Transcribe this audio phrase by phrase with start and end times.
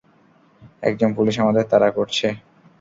[0.83, 2.27] একজন পুলিশ আমাদের তাড়া করছে।